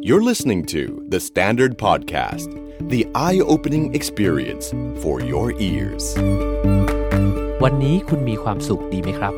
[0.00, 2.48] You're listening to The Standard Podcast,
[2.88, 6.04] the eye opening experience for your ears.
[7.62, 9.34] วันนี้คุณมีความสุขดีไหมครับ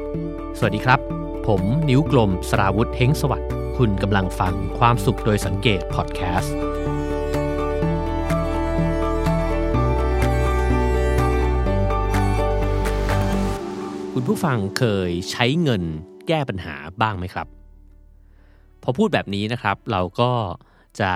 [0.59, 1.01] สวัสดีครับ
[1.47, 6.57] ผมนิ้วกลมสราวุธเฮงสวัสดิ์คุณกำลังฟังความสุขโดยสังเกตพอดแคสต์
[14.13, 15.83] คุณผู้ฟังเคยใช้เงิน
[16.29, 17.56] แก้ปัญหาบ้างไหมครับ
[18.89, 20.31] พอพูดแบบนี้นะครับเราก็
[21.01, 21.13] จะ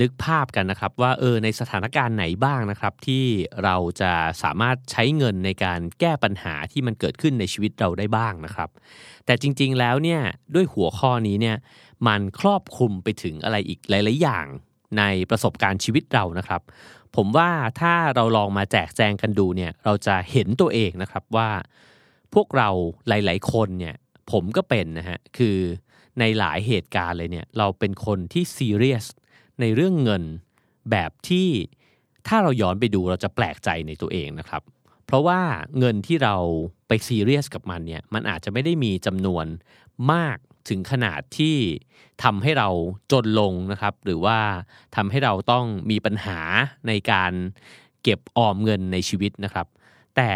[0.00, 3.24] นึกภาพกันนะครับว่าเออในสถานการณ์ไหนบ้างนะครับ ที่
[3.64, 8.68] เราจะสามารถใช้เงินในการแก้ปัญหาที่มันเกิดขึ้นในชีวิตเราได้บ้างนะครับ
[9.26, 10.20] แต่จริงๆแล้วเนี่ย
[10.54, 11.56] ด้วยหัวข้อนี้เนี่ย
[12.06, 14.46] มันครอบคลุมไปถึงอะไรอีกหลายๆอย่าง
[14.98, 16.62] ในประสบการณ์ชีวิตเรานะครับ
[17.16, 21.50] ผมว่าถ้าเราลองมาแจกแจงกันดูเนี่ยเราจะเห็นตัวเองนะครับว่า
[22.34, 22.68] พวกเรา
[23.08, 23.94] หลาย ๆ คนเนี่ย
[24.32, 25.58] ผมก็เป็นนะฮะคือ
[26.20, 29.06] ในหลายเหตุการณ์เลยเนี่ยเราเป็นคนที่ซีเรียส
[29.60, 30.22] ในเรื่องเงิน
[30.90, 31.48] แบบที่
[32.28, 34.62] ถ้าเราย้อนไปดูเราจะแปลกใจในตัวเองนะครับ
[35.06, 35.40] เพราะว่า
[35.78, 36.36] เงินที่เรา
[36.88, 39.46] ไปซีเรียสกับมันเนี่ยมันอาจจะไม่ได้มีจำนวน
[40.12, 40.36] มาก
[40.68, 41.56] ถึงขนาดที่
[42.22, 42.68] ทำให้เรา
[43.12, 44.38] จนลงนะครับ หรือว่า
[44.96, 46.38] ทำให้เราต้องมีปัญหา
[46.88, 47.32] ในการ
[48.02, 49.66] เก็บออมเงินในชีวิตนะครับ
[50.16, 50.30] แต่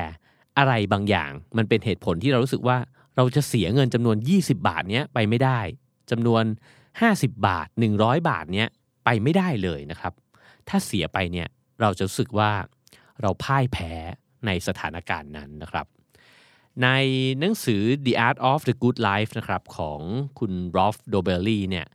[0.59, 2.79] อะไรบางอย่างมันเป็นเหตุผลที่เรารู้สึกว่า
[3.19, 5.61] เราจะเสียเงินจำนวน 20 บาทเนี้ยไปไม่ได้
[6.11, 6.45] จำนวน
[6.95, 8.69] 50 บาท 100 บาทเนี้ย
[9.05, 10.13] ไปไม่ได้เลยนะครับ
[10.69, 11.49] ถ้าเสียไปเนี่ย
[11.81, 12.53] เราจะรู้สึกว่า
[13.21, 13.93] เราพ่ายแพ้
[14.47, 15.87] ในสถานการณ์นั้นนะครับ
[16.83, 16.89] ใน
[17.41, 20.01] หนังสือ The Art of the Good Life นะครับของ
[20.39, 21.87] คุณรอฟโดเบลลี่เนี่ย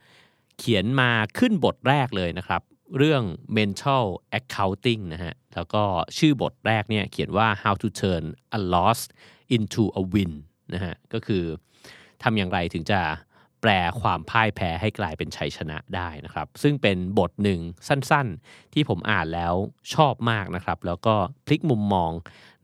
[0.58, 2.62] เขียนมาขึ้นบทแรกเลยนะครับ
[2.98, 3.24] เรื่อง
[3.58, 4.06] mental
[4.40, 5.84] accounting นะฮะแล้วก็
[6.18, 8.24] ชื่อบทแรกเนี่ยเขียนว่า how to turn
[8.58, 9.00] a loss
[9.56, 10.34] into a win
[10.74, 11.44] นะฮะก็คือ
[12.24, 13.02] ทำอย่างไรถึงจะ
[13.62, 19.54] แปลความพ่ายแพ้ให้กลายเป็นชัยชนะได้นะครับ ซึ่งเป็นบทหนึ่งสั้นๆ ที่ผมอ่านแล้ว
[19.94, 22.12] ชอบมากนะครับ แล้วก็พลิกมุมมอง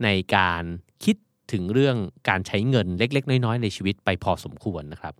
[0.03, 0.63] ในการ
[1.05, 1.15] คิด
[1.51, 1.97] ถึงเรื่อง
[2.29, 5.13] การใช้เงินเล็ก ๆ น้อย ๆ ในชีวิตไปพอสมควรนะครับ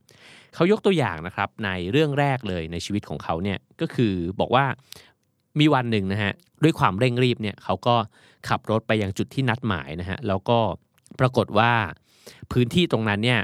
[0.55, 4.65] เขายกตัวอย่างนะครับในเรื่องแรกเลยในชีวิตของเขาเนี่ยก็คือบอกว่า
[5.59, 7.95] มีวันหนึ่งนะฮะด้วยความเร่งรีบเนี่ยเขาก็
[8.49, 10.59] ขับรถไปยังจุดที่นัดหมายนะฮะแล้วก็
[11.19, 11.71] ปรากฏว่า
[12.51, 13.39] พื้นที่ตรงนั้นเนี่ย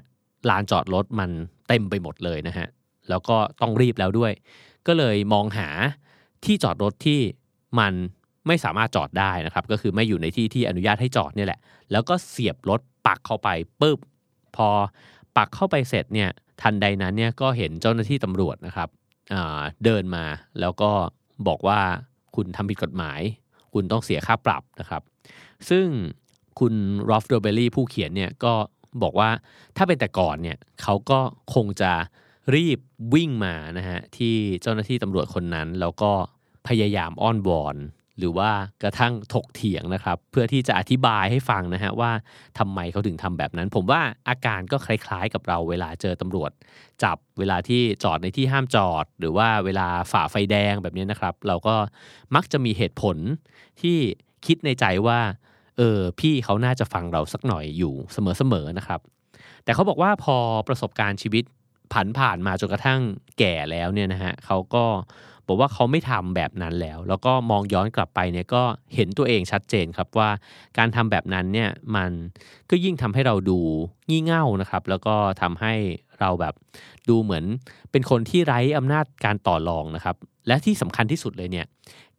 [0.50, 1.30] ลานจอดรถมัน
[1.68, 2.68] เต็มไปหมดเลยนะฮะ
[3.10, 4.32] แล้วก็ต้องรีบแล้วด้วย
[4.88, 5.68] ก็เลยมองหา
[6.46, 7.20] ที่จอดรถที่
[7.80, 7.94] มัน
[8.48, 11.60] ไม่สามารถจอดได้นะครับ ก็คือไม่อยู่ในที่ที่อนุญาตให้จอดเนี่ยแหละ
[11.92, 13.50] แล้วก็เสียบรถปักเข้าไป
[13.82, 14.00] ปุ๊บ
[14.56, 14.68] พอ
[15.38, 16.30] ปักเข้าไปเสร็จเนี่ย
[16.62, 18.90] ทันใดนั้นเนี่ยก็เห็นเจ้าหน้าที่ตำรวจนะครับ
[19.86, 20.26] เดินมา
[20.60, 20.92] แล้วก็
[21.48, 21.80] บอกว่า
[22.36, 23.22] คุณทำผิดกฎหมาย
[23.74, 25.02] คุณต้องเสียค่าปรับนะครับ
[25.70, 25.86] ซึ่ง
[26.60, 26.74] คุณ
[27.10, 28.54] รอฟโดเบลลี่ผู้เขียนเนี่ยก็
[29.04, 29.30] บอกว่า
[29.78, 31.20] ถ้าเป็นแต่ก่อนเนี่ยเขาก็
[31.54, 31.92] คงจะ
[32.56, 32.80] รีบ
[33.14, 36.12] วิ่งมานะฮะที่เจ้าหน้าที่ตำรวจคนนั้น แล้วก็
[36.68, 37.78] พยายามอ้อนวอน
[38.20, 38.52] หรือว่า
[38.84, 42.12] กระทั่งถกเถียงนะครับ เพื่อที่จะอธิบายให้ฟังนะฮะว่า
[42.60, 46.52] ทำไมเขาถึงทำแบบนั้น ผมว่าอาการก็คล้ายๆกับเราเวลาเจอตำรวจ
[47.04, 51.76] จับเวลาที่จอดในที่ห้ามจอด หรือว่าเวลาฝ่าไฟแดงแบบนี้นะครับ เราก็
[52.36, 53.18] มักจะมีเหตุผล
[53.82, 53.98] ที่
[54.46, 55.20] คิดในใจว่า
[55.78, 59.00] เออพี่เขาน่าจะฟังเราสักหน่อยอยู่เสมอๆนะครับ
[59.64, 60.36] แต่เขาบอกว่าพอ
[60.68, 61.44] ประสบการณ์ชีวิต
[61.94, 63.02] ผันผ่านมาจนกระทั่ง
[63.40, 64.86] แก่แล้วเนี่ยนะฮะเขาก็
[65.48, 68.64] บอกว่าเขาไม่ทำแบบนั้นแล้ว แล้วก็มองย้อนกลับไปเนี่ยก็
[68.96, 70.30] เห็นตัวเองชัดเจนครับว่า
[70.78, 72.12] การทำแบบนั้นเนี่ยมัน
[72.70, 73.60] ก็ยิ่งทำให้เราดู
[74.10, 75.74] งี่เง่านะครับ แล้วก็ทำให้
[76.20, 76.54] เราแบบ
[77.10, 77.46] ดูเหมือน
[77.92, 80.16] เป็นคนที่ไร้อำนาจการต่อรองนะครับ
[80.48, 81.66] และที่สำคัญที่สุดเลยเนี่ย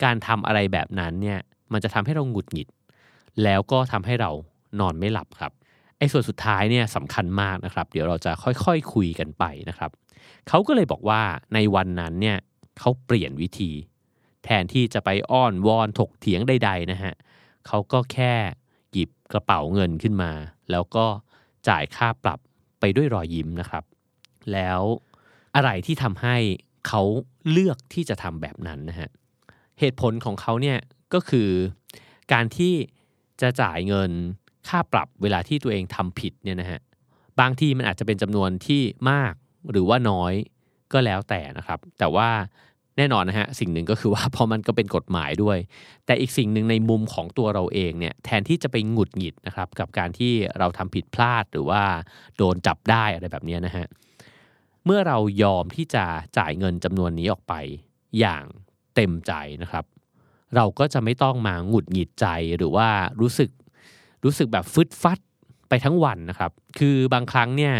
[0.04, 1.38] การทำอะไรแบบนั้นเนี่ย
[1.72, 2.68] มันจะทำให้เราหงุดหงิด
[3.44, 4.30] แล้วก็ทำให้เรา
[4.80, 5.52] นอนไม่หลับครับ
[5.98, 9.90] ไอ้ส่วนสุดท้ายเนี่ยสำคัญมากนะครับ เดี๋ยวเราจะค่อยๆคคุยกันไปนะครับ
[10.48, 11.22] เขาก็เลยบอกว่า
[11.54, 12.38] ในวันนั้นเนี่ย
[12.78, 13.70] เขาเปลี่ยนวิธี
[14.44, 17.14] แทนที่จะไปอ้อนวอนถกเถียงใดๆนะฮะ
[17.66, 18.34] เขาก็แค่
[18.92, 20.32] หยิบกระเป๋าเงินขึ้นมา
[20.70, 21.06] แล้วก็
[21.68, 22.40] จ่ายค่าปรับ
[22.80, 23.84] ไปด้วยรอยยิ้มนะครับ
[24.52, 24.80] แล้ว
[25.54, 26.36] อะไรที่ทำให้
[26.88, 27.02] เขา
[27.50, 29.10] เลือกที่จะทำแบบนั้นนะฮะ
[29.80, 30.78] เหตุผลของเขาเนี่ย
[31.14, 31.48] ก็คือ
[32.32, 32.74] การที่
[33.40, 34.10] จะจ่ายเงิน
[34.68, 36.80] ค่าปรับเวลาที่ตัวเองทำผิดเนี่ยนะฮะ
[37.40, 39.32] บางทีมันอาจจะเป็นจำนวนที่มาก
[39.70, 40.32] หรือว่าน้อย
[40.92, 42.28] ก็แล้วแต่นะครับ แต่ว่า
[42.96, 45.58] แน่นอนนะฮะสิ่งหนึ่งก็คือว่าพอมันก็เป็นกฎหมายด้วย
[46.06, 51.82] แต่อีกสิ่งหนึ่งในมุมของตัวเราเองเนี่ยแทนที่จะไปหงุดหงิดนะครับกับการที่เราทำผิดพลาดหรือว่า
[52.36, 53.86] โดนจับได้อะไรแบบนี้นะฮะ
[54.84, 56.04] เมื่อเรายอมที่จะ
[56.38, 57.54] จ่ายเงินจำนวนนี้ออกไป
[58.18, 58.44] อย่าง
[58.94, 59.84] เต็มใจนะครับ
[60.54, 62.26] เราก็จะไม่ต้องมาหงุดหงิดใจ
[62.56, 62.88] หรือว่า
[63.20, 63.50] รู้สึก
[64.24, 65.18] รู้สึกแบบฟึดฟัด
[65.68, 67.74] ไปทั้งวันนะครับ คือบางครั้งเนี่ย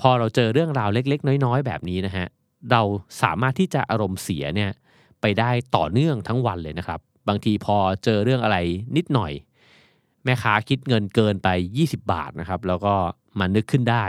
[0.00, 2.26] พอเราเจอเรื่องราวเล็ก ๆ น้อย ๆ แบบนี้นะฮะ
[2.72, 2.82] เรา
[3.22, 4.70] สามารถที่จะอารมณ์เสียเนี่ย
[5.20, 8.58] ไปได้ต่อเนื่องทั้งวันเลยนะครับ บางทีพอเจอเรื่องอะไร
[8.96, 9.32] นิดหน่อย
[10.24, 12.94] แม่ค้าคิดเงินเกินไป 20 บาทนะครับ แล้วก็
[13.38, 14.04] มานึกขึ้นได้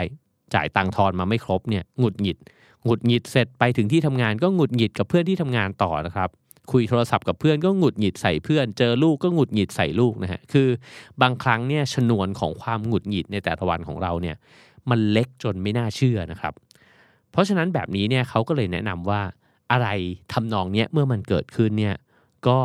[0.54, 2.38] จ่ายตังค์ทอนมาไม่ครบเนี่ยหงุดหงิด
[2.86, 6.30] หงุดหงิดเสร็จไปถึงที่ทำงานก็หงุดหงิดกับเพื่อนที่ทำงานต่อนะครับ
[6.72, 10.68] คุยโทรศัพท์กับเพื่อนก็หงุดหงิดใส่เพื่อน เจอลูกก็หงุดหงิดใส่ลูกนะฮะคือ
[11.22, 14.36] บางครั้งเนี่ยชนวนของความหงุดหงิดในแต่ละวันของเราเนี่ย
[14.90, 16.54] มันเล็กจนไม่น่าเชื่อนะครับ
[17.32, 19.22] เพราะฉะนั้นแบบนี้เนี่ยเขาก็เลยแนะนำว่า
[19.72, 19.88] อะไร
[20.34, 21.96] ทำนองเนี้ยเมื่อมันเกิดขึ้นเนี่ย
[22.48, 22.60] ก็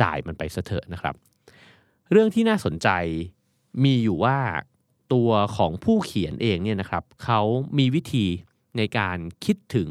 [0.00, 1.14] จ่ายมันไปเถอะนะครับ
[2.10, 2.88] เรื่องที่น่าสนใจ
[3.84, 4.38] มีอยู่ว่า
[5.12, 7.40] ตัวของผู้เขียนเองเนี่ยนะครับเขา
[7.78, 8.26] มีวิธี
[8.76, 9.88] ในการคิดถึง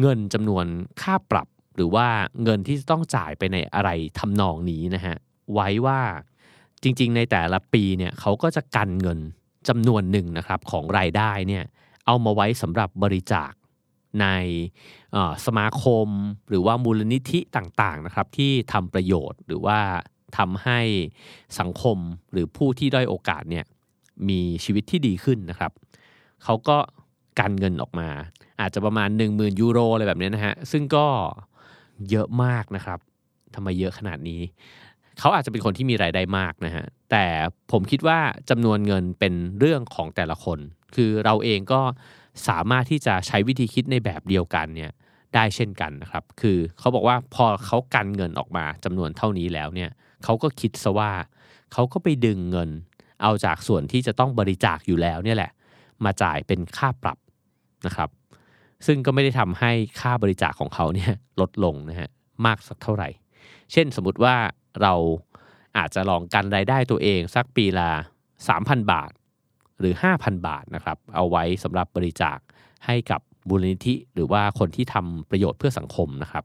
[0.00, 0.66] เงินจำนวน
[1.02, 2.06] ค่าปรับ หรือว่า
[2.42, 5.16] เงินที่ต้องจ่ายไปในอะไรทำนองนี้นะฮะ
[5.52, 6.00] ไว้ว่า
[6.82, 9.18] จริงๆ ในแต่ละปีเนี่ยเขาก็จะกันเงิน
[9.68, 11.64] จำนวนหนึ่งนะครับของรายได้เนี่ย
[12.06, 13.52] เอามาไว้สำหรับบริจาค
[14.20, 14.26] ใน
[15.46, 16.08] สมาคม
[16.48, 19.78] หรือว่ามูลนิธิต่างๆนะครับที่ทำประโยชน์หรือว่า
[20.38, 20.80] ทำให้
[21.58, 21.98] สังคม
[22.32, 23.64] หรือผู้ที่ด้อยโอกาสเนี่ย
[24.28, 25.72] มีชีวิตที่ดีขึ้นนะครับ
[26.44, 26.76] เขาก็
[27.38, 28.08] กันเงินออกมา
[28.60, 31.06] อาจจะประมาณ 1 0,000 ยูโรอะไรแบบนี้นะฮะซึ่งก็
[32.10, 32.98] เยอะมากนะครับ
[33.54, 34.40] ทำไมเยอะขนาดนี้
[35.18, 37.24] เขาอาจจะเป็นคนที่มีรายได้มากนะฮะแต่
[37.72, 38.18] ผมคิดว่า
[38.50, 40.58] จำนวนเงินเป็นเรื่องของแต่ละคน
[40.94, 41.80] คือเราเองก็
[42.48, 44.92] สามารถที่จะใช้วิธีคิดในแบบเดียวกันเนี่ย
[45.34, 49.90] ได้เช่นกันนะครับ คือเขาบอกว่าพอเขากันเงินออกมาจำนวนเท่านี้แล้วเนี่ย
[50.24, 51.12] เขาก็คิดซะว่า
[51.72, 52.70] เขาก็ไปดึงเงิน
[53.22, 55.50] เอาจากส่วนที่จะต้องบริจาคอยู่แล้วเนี่ยแหละ
[56.04, 57.18] มาจ่ายเป็นค่าปรับ
[57.86, 58.08] นะครับ
[58.86, 62.10] ซึ่งก็ไม่ได้ทำให้ค่าบริจาคของเขาเนี่ยลดลงนะฮะ
[62.46, 63.08] มากสักเท่าไหร่
[63.72, 64.36] เช่นสมมติว่า
[64.82, 64.94] เรา
[65.78, 67.90] อาจจะลองกันรายได้ตัวเองสักปีละ
[68.40, 69.10] 3,000 บาท
[69.78, 72.38] หรือ 5,000 บาทนะครับเอาไว้สำหรับบริจาค
[72.86, 76.44] ให้กับบุรณิธิ หรือว่าคนที่ทำประโยชน์เพื่อสังคมนะครับ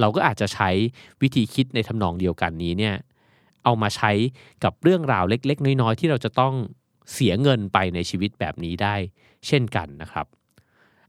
[0.00, 0.70] เราก็อาจจะใช้
[1.22, 2.94] วิธีคิดในทำนองเดียวกันนี้เนี่ย
[3.64, 4.12] เอามาใช้
[4.64, 6.54] กับเรื่องราวเล็ก ๆ น้อย ๆ ที่เราจะต้อง
[7.12, 8.94] เสียเงินไปในชีวิตแบบนี้ได้
[9.46, 10.26] เช่นกันนะครับ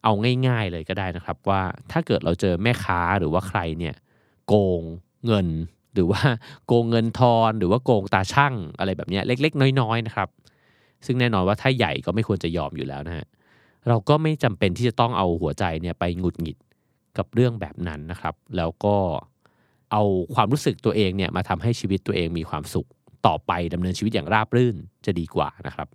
[0.03, 0.13] เอา
[0.47, 1.61] ง่ายๆเลยก็ได้นะครับ ว่า
[1.91, 3.95] ถ้าเกิดเราเจอแม่ค้าหรือว่าใครเนี่ย
[4.47, 4.81] โกง
[5.25, 5.47] เงิน
[5.94, 6.21] หรือว่า
[6.67, 10.29] โกงเงินทอน หรือว่าโกงตาช่างอะไรแบบนี้เล็ก ๆ น้อยๆนะครับ
[11.05, 13.27] ซึ่งแน่นอนว่าถ้าใหญ่ก็ไม่ควรจะยอมอยู่แล้วนะฮะ
[13.88, 16.57] เราก็ไม่จำเป็นที่จะต้องเอาหัวใจเนี่ยไปหงุดหงิด
[17.17, 18.95] กับเรื่องแบบนั้นนะครับ แล้วก็
[19.91, 20.03] เอา
[20.35, 22.88] ความรู้สึกตัวเองเนี่ยมาทำให้ชีวิตตัวเองมีความสุข
[23.27, 24.75] ต่อไปดำเนินชีวิตอย่างราบรื่น
[25.06, 25.88] จะดีกว่านะครับ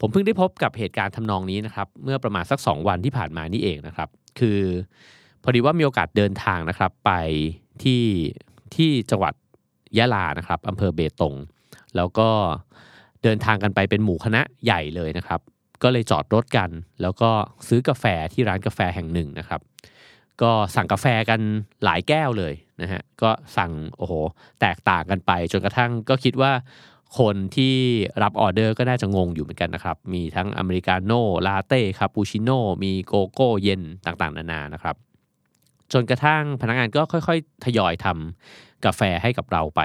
[0.00, 4.08] ผมเพิ่งได้พบกับเหตุการณ์ทำนองนี้นะครับ เมื่อประมาณสัก 2 วันที่ผ่านมานี่เองนะครับ
[4.38, 4.60] คือ
[5.42, 7.12] พอดีว่ามีโอกาสเดินทางนะครับ ไป
[7.82, 8.04] ที่
[8.74, 9.34] ที่จังหวัด
[9.98, 11.34] ยะลานะครับอำเภอเบตง
[11.96, 12.28] แล้วก็
[13.22, 15.40] เดินทางกันไปเป็นหมู่คณะใหญ่เลยนะครับ
[15.82, 16.70] ก็เลยจอดรถกัน
[17.02, 17.30] แล้วก็
[17.68, 19.60] ซื้อกาแฟที่ร้านกาแฟแห่งหนึ่งนะครับ
[20.42, 21.40] ก็สั่งกาแฟกัน
[21.84, 24.14] หลายแก้วเลยนะฮะก็สั่งโอ้โห
[24.60, 26.52] แตกต่างกันไป จนกระทั่งก็คิดว่า
[27.18, 27.76] คนที่
[28.22, 34.96] รับออเดอร์ก็น่าจะงงอยู่เหมือนกันนะครับ มีทั้งอเมริกาโน่ลาเต้คาปูชิโน่มีโกโก้เย็นต่างๆ นานานะครับ
[35.92, 39.80] จนกระทั่งพนักงานก็ค่อยๆ ทยอยทำกาแฟให้กับเราไป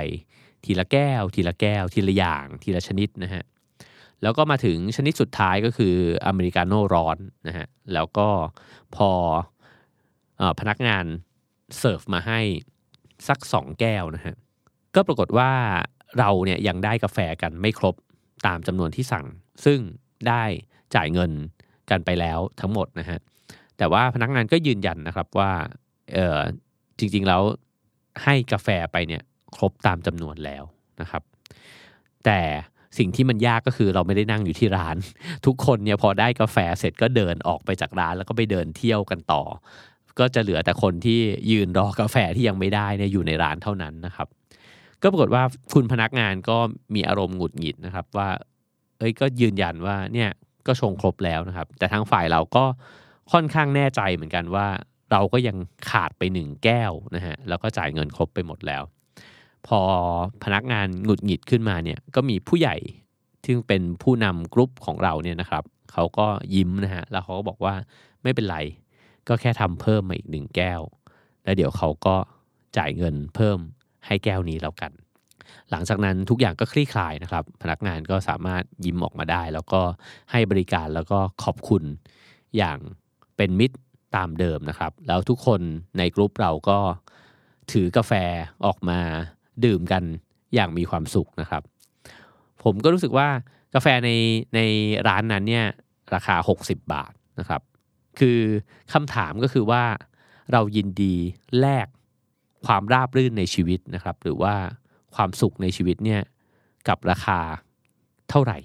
[0.65, 3.43] ทีละแก้ว ทีละแก้ว ทีละอย่าง ทีละชนิดนะฮะ
[4.21, 5.95] แล้วก็มาถึงชนิดสุดท้ายก็คือ
[6.27, 7.17] อเมริกาโน่ร้อน
[7.47, 8.29] นะฮะแล้วก็
[8.95, 9.11] พอ
[10.41, 11.05] อพนักงาน
[11.77, 12.39] เสิร์ฟมาให้
[13.27, 14.35] สักสองแก้วนะฮะ
[14.95, 15.51] ก็ปรากฏว่า
[16.19, 17.95] เราเนี่ยยังได้กาแฟกันไม่ครบ
[18.47, 19.25] ตามจำนวนที่สั่ง
[19.65, 19.79] ซึ่ง
[20.27, 20.43] ได้
[20.95, 21.31] จ่ายเงิน
[21.89, 23.19] กันไปแล้วทั้งหมดนะฮะ
[23.77, 25.51] แต่ว่าพนักงานก็ยืนยันนะครับว่า
[26.13, 26.39] เออ
[26.99, 27.41] จริงๆแล้ว
[28.23, 29.21] ให้กาแฟไปเนี่ย
[29.55, 30.63] ครบตามจำนวนแล้ว
[31.01, 31.23] นะครับ
[32.25, 32.39] แต่
[32.97, 34.95] สิ่งที่มันยากก็คือเราไม่ได้นั่งอยู่ที่ร้าน
[35.45, 39.43] ทุกคนเนี่ยพอได้กาแฟเสร็จก็เดินออกไปจากร้านแล้วก็ไปเดินเที่ยวกันต่อ
[40.19, 41.19] ก็จะเหลือแต่คนที่
[41.51, 44.27] ยืนรอกาแฟที่ยังไม่ได้เนี่ยอยู่ในร้านเท่านั้นนะครับ
[45.03, 45.43] ก็ปรากฏว่า
[45.73, 46.57] คุณพนักงานก็
[46.95, 48.29] มีอารมณ์หงุดหงิดนะครับว่า
[48.99, 50.29] เอ้ยก็ยืนยันว่าเนี่ย
[50.67, 52.65] ก็ชงครบแล้วนะครับ แต่ทางฝ่ายเราก็
[53.31, 54.67] ค่อนข้างแน่ใจเหมือนกันว่า
[55.11, 55.57] เราก็ยัง
[55.89, 58.83] ขาดไปหนึ่งแก้วนะฮะแล้วก็จ่ายเงินครบไปหมดแล้ว
[59.67, 59.79] พอ
[60.43, 62.75] พนักงานหงุดหงิดขึ้นมาเนี่ยก็มีผู้ใหญ่
[63.43, 67.75] ที่เป็นผู้นำกลุ่มของเราเนี่ยนะครับเขาก็ยิ้มนะฮะแล้วเขาก็บอกว่า
[68.23, 68.57] ไม่เป็นไร
[69.27, 70.81] ก็แค่ทำเพิ่มมาอีกหนึ่งแก้ว
[71.43, 72.15] แล้วเดี๋ยวเขาก็
[72.77, 73.57] จ่ายเงินเพิ่ม
[74.07, 74.91] ให้แก้วนี้แล้วกัน
[75.71, 79.81] หลังจากนั้นทุกอย่างก็คลี่คลายนะครับ พนักงานก็สามารถยิ้มออกมาได้ แล้วก็
[80.31, 81.83] ให้บริการแล้วก็ขอบคุณ
[82.57, 82.77] อย่าง
[83.37, 83.77] เป็นมิตร
[84.15, 85.61] ตามเดิมนะครับ แล้วทุกคน
[85.97, 86.79] ในกลุ่มเราก็
[87.71, 88.13] ถือกาแฟ
[88.65, 88.99] ออกมา
[89.65, 90.03] ดื่มกัน
[90.55, 91.63] อย่างมีความสุขนะครับ
[92.63, 93.27] ผมก็รู้สึกว่า
[93.75, 94.09] กาแฟใน
[94.55, 94.59] ใน
[95.07, 95.65] ร้านนั้นเนี่ย
[96.13, 97.61] ราคา 60 บาทนะครับ
[98.19, 98.39] คือ
[98.93, 99.83] คำถามก็คือว่า
[100.51, 101.15] เรายินดี
[101.59, 101.87] แลก
[102.65, 104.55] ความราบรื่นในชีวิตนะครับ หรือว่า
[105.15, 106.21] ความสุขในชีวิตเนี่ย
[106.87, 107.39] กับราคา
[108.29, 108.59] เท่าไหร่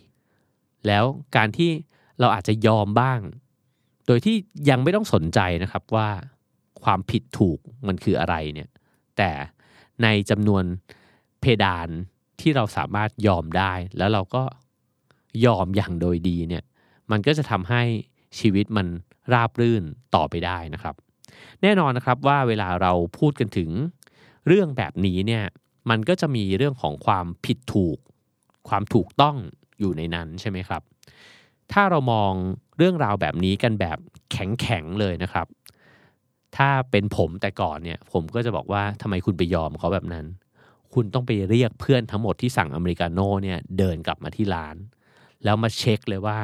[0.87, 1.05] แล้ว
[1.37, 1.71] การที่
[2.21, 3.21] เราอาจจะยอมบ้าง
[4.07, 4.37] โดยที่
[4.71, 6.09] ยังไม่ต้องสนใจนะครับว่า
[6.83, 8.69] ความผิดถูกมันคืออะไรเนี่ย
[9.17, 9.31] แต่
[10.03, 10.65] ในจำนวน
[11.41, 11.89] เพดาน
[12.41, 14.45] ที่เราสามารถยอมได้ แล้วเราก็
[15.47, 16.65] ยอมอย่างโดยดีเนี่ย
[17.11, 17.83] มันก็จะทำให้
[18.39, 18.87] ชีวิตมัน
[19.33, 20.95] ราบรื่นต่อไปได้นะครับ
[21.63, 23.71] แน่นอนนะครับว่าเวลาเราพูดกันถึง
[24.47, 25.45] เรื่องแบบนี้เนี่ย
[25.91, 27.99] มันก็จะมีเรื่องของความผิดถูก
[28.69, 29.37] ความถูกต้อง
[29.81, 30.83] อยู่ในนั้นใช่ไหมครับ
[31.73, 32.33] ถ้าเรามอง
[32.79, 33.99] เรื่องราวแบบนี้กันแบบ
[34.33, 35.47] แข็งๆเลยนะครับ
[36.57, 40.27] ถ้าเป็นผมแต่ก่อนเนี่ยผมก็จะบอกว่าทำไมคุณไปยอมเขาแบบนั้น
[40.95, 44.77] คุณต้องไปเรียกเพื่อนทั้งหมดที่สั่งอเมริกาโน่เนี่ยเดินกลับมาที่ร้าน
[45.45, 46.39] แล้วมาเช็คเลยว่า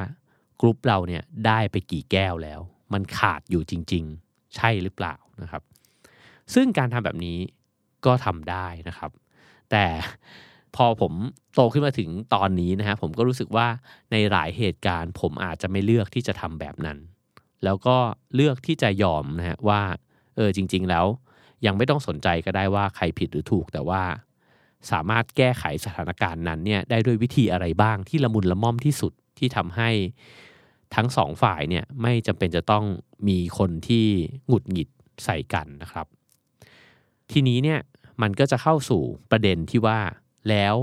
[0.60, 2.60] กรุ๊ปเราเนี่ยได้ไปกี่แก้วแล้ว
[2.92, 4.23] มันขาดอยู่จริง ๆ
[4.56, 5.62] ใช่หรือเปล่านะครับ
[6.54, 7.38] ซึ่งการทำแบบนี้
[8.06, 9.10] ก็ทำได้นะครับ
[9.70, 9.84] แต่
[10.76, 11.12] พอผม
[11.54, 13.66] โตขึ้นมาถึงตอนนี้นะฮะผมก็รู้สึกว่า
[14.12, 16.98] ในหลายเหตุการณ์ ผมอาจจะไม่เลือกที่จะทำแบบนั้น
[17.64, 17.96] แล้วก็
[18.34, 19.82] เลือกที่จะยอมนะฮะว่า
[20.36, 21.06] เออจริง ๆ แล้ว
[21.66, 24.02] ยังไม่ต้องสนใจก็ได้ว่าใครผิดหรือถูกแต่ว่า
[24.90, 29.90] สามารถแก้ไขสถานการณ์นั้นเนี่ยได้ด้วยวิธีอะไรบ้างที่ละมุนละม่อมที่สุดที่ทำให้
[30.96, 32.84] ทั้งสองฝ่ายเนี่ยไม่จำเป็นจะต้อง
[33.28, 34.06] มีคนที่
[34.46, 34.88] หงุดหงิด
[35.24, 36.06] ใส่กันนะครับ
[37.32, 37.80] ทีนี้เนี่ย
[38.22, 39.98] มันก็จะเข้าสู่ประเด็นที่ว่า
[40.48, 40.74] แล้ว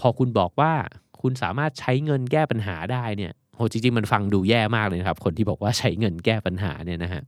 [0.00, 0.72] พอคุณบอกว่า
[1.20, 7.22] คุณสามารถใช้เงินแก้ปัญหาได้เนี่ยโหจริงๆมันฟังดูแย่มากเลยนะครับ คนที่บอกว่าใช้เงินแก้ปัญหาเนี่ยนะฮะ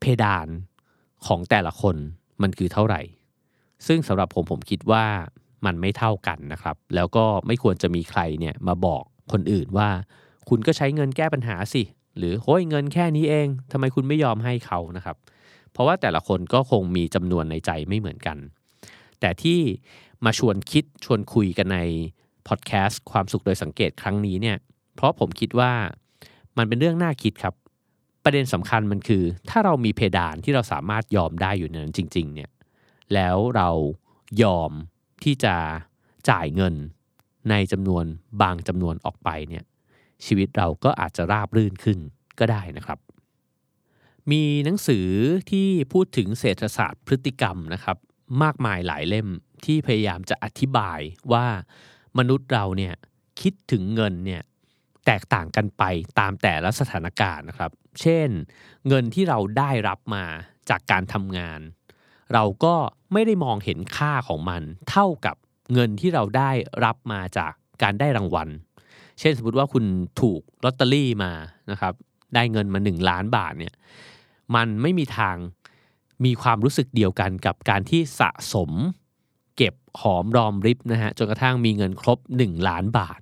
[0.00, 0.48] เพดาน
[1.26, 1.96] ของแต่ละคน
[2.42, 3.00] มันคือเท่าไหร่
[3.86, 5.04] ซึ่งสำหรับผมผมคิดว่า
[5.66, 9.02] มันไม่เท่ากันนะครับ แล้วก็ไม่ควรจะมีใครเนี่ยมาบอก
[9.32, 9.88] คนอื่นว่า
[10.48, 11.82] คุณก็ใช้เงินแก้ปัญหาสิ
[12.18, 15.16] หรือโฮ้ยเงินแค่นี้เองทำไมคุณไม่ยอมให้เขานะครับ
[15.72, 18.38] เพราะว่าแต่ละคนก็คงมีจำนวนในใจไม่เหมือนกัน
[19.20, 19.60] แต่ที่
[20.24, 21.78] มาชวนคิดชวนคุยกันใน
[22.48, 24.56] พอดแคสต์ความสุขโดยสังเกตครั้งนี้เนี่ย
[24.94, 25.72] เพราะผมคิดว่า
[26.56, 27.54] มันเป็นเรื่องน่าคิดครับ
[28.24, 32.50] ประเด็นสำคัญมันคือ ถ้าเรามีเพดานที่เราสามารถยอมได้อยู่ในนั้นจริง ๆ เนี่ย
[33.14, 33.70] แล้วเรา
[34.42, 34.70] ยอม
[35.24, 35.54] ที่จะ
[36.30, 36.74] จ่ายเงิน
[37.50, 38.04] ในจำนวน
[38.42, 39.64] บางจำนวนออกไปเนี่ย
[40.24, 41.98] ชีวิตเราก็อาจจะราบรื่นขึ้น
[42.38, 42.98] ก็ได้นะครับ
[44.30, 45.06] มีหนังสือ
[45.50, 47.96] ที่พูดถึงเศรษฐศาสตร์พฤติกรรมนะครับ
[48.42, 49.28] มากมายหลายเล่ม
[49.64, 51.00] ที่พยายามจะอธิบาย
[51.32, 51.46] ว่า
[52.18, 52.94] มนุษย์เราเนี่ย
[53.40, 54.42] คิดถึงเงินเนี่ย
[55.06, 55.82] แตกต่างกันไป
[56.18, 57.70] ตามแต่ละสถานการณ์นะครับ
[58.00, 58.28] เช่น
[58.88, 60.24] เงินที่เราได้รับมา
[60.70, 61.60] จากการทำงาน
[62.32, 62.74] เราก็
[63.12, 65.36] ไม่ได้มองเห็นค่าของมัน เท่ากับ
[65.72, 66.50] เงินที่เราได้
[66.84, 68.48] รับมาจากการได้รางวัล
[69.20, 69.84] เช่นสมมติว่าคุณ
[70.20, 71.32] ถูกลอตเตอรี่มา
[71.70, 71.94] นะครับ
[72.34, 73.74] ได้เงินมา 1 ล้านบาทเนี่ย
[74.54, 75.36] มันไม่มีทาง
[76.24, 78.70] มีความรู้สึกเดียวกันกับการที่สะสม
[79.56, 83.20] เก็บหอมรอมริบนะฮะจนกระทั่งมีเงินครบ 1 ล้านบาท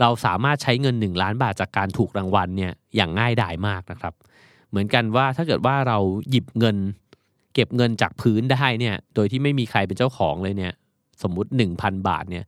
[0.00, 4.14] เราสามารถใช้เงิน 1 ล้านบาทจากการถูกรางวัลเนี่ยอย่างง่ายดายมากนะครับ
[4.70, 5.98] เหมือนกันว่าถ้าเกิดว่าเรา
[6.30, 6.76] หยิบเงิน
[7.54, 10.72] เก็บเงินจากพื้นได้เนี่ยโดยที่ไม่มีใครเป็นเจ้าของเลยเนี่ย
[11.22, 12.44] สมมุติ 1,000 บาทเนี่ย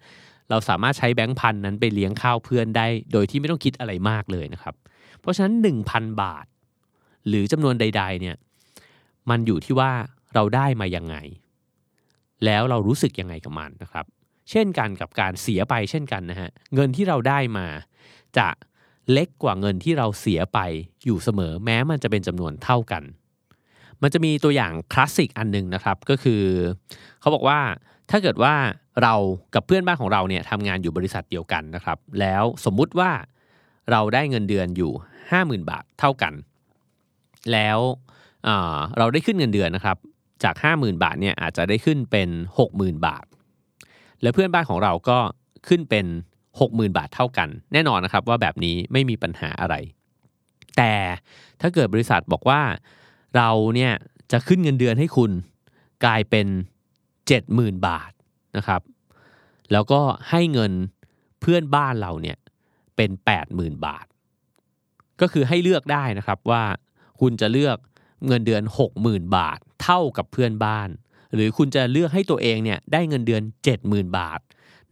[0.50, 4.74] เราสามารถใช้แบงค์พันนั้นไปเลี้ยงข้าวเพื่อนได้ โดยที่ไม่ต้องคิดอะไรมากเลยนะครับ
[5.20, 5.54] เพราะฉะนั้น
[5.86, 6.46] 1,000 บาท
[7.28, 8.36] หรือจำนวนใด ๆ เนี่ย
[9.30, 9.92] มันอยู่ที่ว่า
[10.34, 11.16] เราได้มายังไง
[12.44, 14.06] แล้วเรารู้สึกยังไงกับมันนะครับ
[14.50, 17.66] เช่นกันกับการเสียไปเช่นกันนะฮะเงินที่เราได้มา
[18.38, 18.48] จะ
[19.12, 20.58] เล็กกว่าเงินที่เราเสียไป
[21.04, 23.02] อยู่เสมอ แม้มันจะเป็นจำนวนเท่ากัน
[24.02, 26.42] มันจะมีตัวอย่างคลาสสิกอันหนึ่งนะครับ ก็คือ
[27.20, 27.58] เขาบอกว่า
[28.10, 28.54] ถ้าเกิดว่า
[29.02, 29.14] เรา
[29.54, 33.10] กับเพื่อนบ้านของเราเนี่ยทำงานอยู่บริษัทเดียวกันนะครับ แล้วสมมุติว่า
[33.90, 34.92] เราได้เงินเดือนอยู่
[35.30, 36.32] 50,000 บาทเท่ากัน
[37.52, 37.78] แล้ว
[38.98, 39.96] เราได้ขึ้นเงินเดือนนะครับ
[40.44, 42.28] จาก 50,000 บาทเนี่ยอาจจะได้ขึ้นเป็น
[42.68, 43.24] 60,000 บาท
[44.22, 45.18] แล้วเพื่อนบ้านของเราก็
[45.68, 46.06] ขึ้นเป็น
[46.50, 49.74] 60,000 บาทเท่ากัน แน่นอนนะครับว่าแบบนี้ไม่มีปัญหาอะไร
[50.76, 50.92] แต่
[51.60, 52.60] ถ้าเกิดบริษัทบอกว่า
[53.36, 53.92] เราเนี่ย
[54.32, 55.30] จะขึ้นเงินเดือนให้คุณ
[56.04, 56.46] กลายเป็น
[57.16, 58.10] 70,000 บาท
[58.56, 58.82] นะครับ
[59.72, 60.72] แล้วก็ให้เงิน
[61.40, 62.36] เพื่อนบ้านเราเนี่ย
[62.96, 63.10] เป็น
[63.48, 64.06] 80,000 บาท
[65.20, 66.62] ก็คือให้เลือกได้นะครับว่า
[67.20, 67.76] คุณจะเลือก
[68.26, 68.62] เงินเดือน
[68.98, 70.88] 60,000 บาท เท่ากับเพื่อนบ้าน
[71.34, 73.42] หรือคุณจะเลือกให้ตัวเองเนี่ยได้เงินเดือน
[73.80, 74.40] 70,000 บาท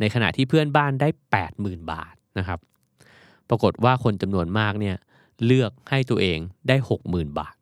[0.01, 1.09] ในขณะที่เพื่อนบ้านได้
[1.51, 2.59] 80,000 บาทนะครับ
[3.49, 4.97] ปรากฏว่าคนจำนวนมากเนี่ย
[5.47, 7.55] เลือกให้ตัวเองได้ 60,000 บาท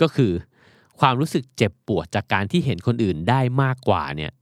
[0.00, 0.32] ก็คือ
[1.00, 4.32] ความรู้สึกเจ็บปวดจากการที่เห็นคนอื่นได้มากกว่าเนี่ย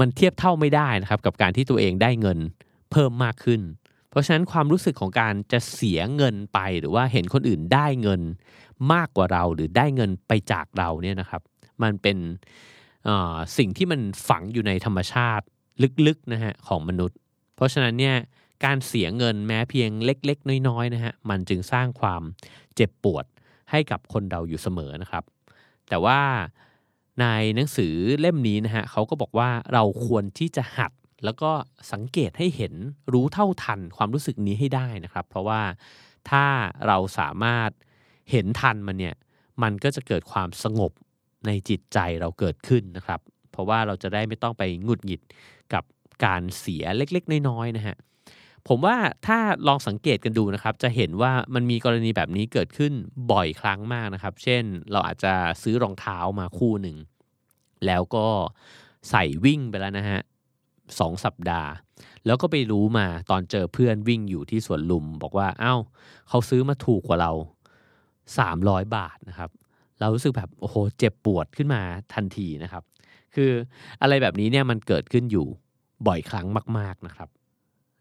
[0.00, 2.38] มันเทียบเท่าไม่ได้นะครับกับการที่ตัวเองได้เงิน
[2.90, 3.60] เพิ่มมากขึ้น
[4.10, 8.20] เพราะฉะนั้นความรู้สึกของการจะเสียเงินไปหรือว่าเห็นคนอื่นได้เงิน
[8.92, 11.42] มากกว่าเราหรือได้เงินไปจากเราเนี่ยนะครับ
[11.82, 12.16] มันเป็น
[13.56, 15.44] สิ่งที่มันฝังอยู่ในธรรมชาติ
[16.06, 17.18] ลึกๆนะฮะของมนุษย์
[17.56, 18.16] เพราะฉะนั้นเนี่ย
[18.64, 22.22] การเสียเงินแม้เพียงเล็ก ๆ น้อยๆนะฮะมันจึงสร้างความ
[22.74, 23.24] เจ็บปวด
[23.70, 25.24] ให้กับคนเราอยู่เสมอนะครับ
[25.88, 26.20] แต่ว่า
[27.20, 30.92] ในหนังสือเล่มนี้นะฮะเขาก็บอกว่าเราควรที่จะหัด
[31.24, 31.50] แล้วก็
[31.92, 32.74] สังเกตให้เห็น
[33.12, 35.62] รู้เท่าทันความรู้สึกนี้ให้ได้นะครับ เพราะว่า
[36.30, 36.44] ถ้า
[36.86, 37.70] เราสามารถ
[38.30, 39.14] เห็นทันมันเนี่ย
[39.62, 40.92] มันก็จะเกิดความสงบ
[41.46, 43.20] ในจิตใจเราเกิดขึ้นนะครับ
[43.52, 45.20] เพราะว่าเราจะได้ไม่ต้องไปหงุดหงิด
[45.74, 45.84] กับ
[46.24, 47.96] การเสียเล็กๆ น้อยๆนะฮะ
[48.68, 49.38] ผมว่าถ้า
[49.68, 52.92] ลองสังเกตกันดูนะครับจะเห็นว่ามันมีกรณีแบบนี้เกิดขึ้น
[53.32, 56.96] บ่อยครั้งมากนะครับ เช่นเราอาจจะซื้อรองเท้ามาคู่หนึ่ง
[57.86, 58.26] แล้วก็
[59.10, 60.20] ใส่วิ่งไปแล้วนะฮะ
[60.98, 61.70] สองสัปดาห์
[62.26, 65.80] แล้วก็ไปรู้มาตอนเจอเพื่อนวิ่งอยู่ที่สวนลุม บอกว่าอา้าว
[66.28, 67.32] เขาซื้อมาถูกกว่าเรา
[68.38, 69.50] สามร้อยบาทนะครับ
[70.00, 71.82] เรารู้สึกแบบโอ้โหเจ็บปวดขึ้นมา
[72.14, 72.82] ทันทีนะครับ
[73.34, 73.50] คือ
[74.02, 75.46] อะไรแบบนี้เนี่ยมันเกิดขึ้นอยู่
[76.06, 76.46] บ่อยครั้ง
[76.78, 77.28] มาก ๆนะครับ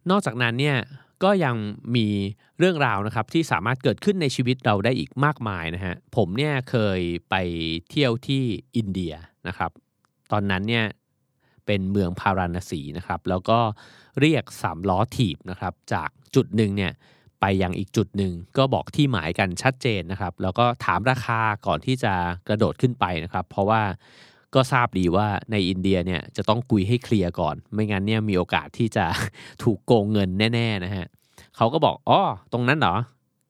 [0.09, 0.77] นอกจากนั้นเนี่ย
[1.23, 1.55] ก็ยัง
[1.95, 2.07] มี
[2.59, 7.35] เรื่องราวนะครับที่สามารถเกิดขึ้นในชีวิตเราได้อีกมากมายนะฮะผมเนี่ยเคยไป
[7.89, 8.43] เที่ยวที่
[8.75, 9.13] อินเดีย
[9.47, 9.71] นะครับ
[10.31, 10.85] ตอนนั้นเนี่ย
[11.65, 13.59] เป็นเมืองพาราณสีนะครับ แล้วก็
[14.19, 16.91] เรียกสามล้อถีบนะครับจากจุดหนึ่งเนี่ย
[17.41, 22.13] ไปยังอีกจุดหนึ่งก็บอกที่หมายกันชัดเจนนะครับ แล้วก็ถามราคาก่อนที่จะ
[22.47, 23.81] กระโดดขึ้นไปนะครับ เพราะว่า
[24.55, 29.05] ก็ทราบดีว่าในอินเดียเนี่ยจะต้องคุยให้เคลียร์ก่อน ไม่งั้นเนี่ยมีโอกาสที่จะ
[29.63, 31.07] ถูกโกงเงินแน่ๆนะฮะ
[31.55, 32.21] เขาก็บอกอ๋อ
[32.53, 32.95] ตรงนั้นเหรอ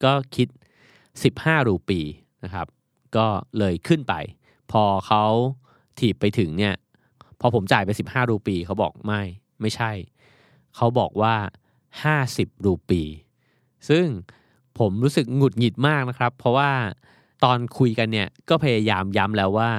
[0.04, 0.48] ก็คิด
[1.08, 2.00] 15 รูปี
[2.44, 2.66] นะครับ
[3.16, 3.26] ก็
[3.58, 4.14] เลยขึ้นไป
[4.72, 5.24] พอเขา
[5.98, 6.74] ถีบไปถึงเนี่ย
[7.40, 9.22] พอผมจ่ายไป 15 รูปีเขาบอกไม่
[9.60, 9.92] ไม่ใช่
[10.76, 11.34] เขาบอกว่า
[12.14, 13.02] 50 รูปี
[13.88, 14.06] ซึ่ง
[14.78, 16.70] ผมรู้สึกหงุดหงิดมากนะครับ เพราะว่า
[17.44, 19.70] ตอนคุยกันเนี่ยก็พยายามย้ำแล้วว่า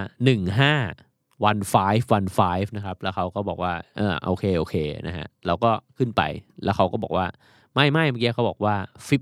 [0.53, 1.12] 15
[1.49, 4.75] one five one five นะครับ แล้วเขาก็บอกว่าเออโอเคโอเค
[5.07, 6.21] นะฮะเราก็ขึ้นไป
[6.63, 7.25] แล้วเขาก็บอกว่า
[7.73, 8.75] ไม่ไม่เมื่อกี้เขาบอกว่า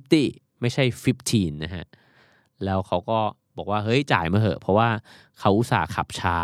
[0.08, 0.84] 50 ไม่ใช่
[1.24, 1.86] 15 นะฮะ
[2.66, 3.20] แล้วเขาก็
[3.58, 4.90] บอกว่าเฮ้ยจ่ายมาเหอะ เพราะว่า
[5.40, 6.36] เขาอุตส่าห์ขับช้า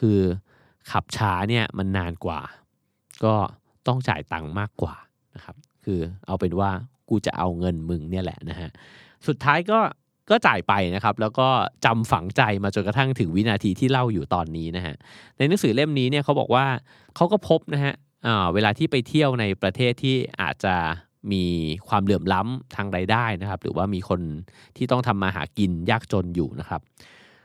[0.00, 0.18] คือ
[0.90, 2.40] ขับช้าเนี่ยมันนานกว่า
[3.24, 3.34] ก็
[3.86, 4.94] ต้องจ่ายตังค์มากกว่า
[5.34, 6.70] นะครับ คือเอาเป็นว่า
[7.08, 8.70] กูจะเอาเงินมึงเนี่ยแหละนะฮะ
[9.26, 9.80] สุดท้ายก็
[10.30, 11.48] ก็จ่ายไปนะครับ แล้วก็
[11.84, 14.94] จำฝังใจมาจนกระทั่งถึงวินาทีที่เล่าอยู่ตอนนี้นะฮะ
[15.38, 16.66] ในหนังสือเล่มนี้เนี่ยเขาบอกว่า
[17.16, 17.94] เขาก็พบนะฮะ
[18.54, 20.74] เวลาที่ไปเที่ยวในประเทศที่อาจจะ
[21.32, 21.44] มี
[21.88, 24.20] ความเหลื่อมล้ำทางรายได้นะครับ หรือว่ามีคน
[24.76, 26.80] ที่ต้องทำมาหากินยากจนอยู่นะครับ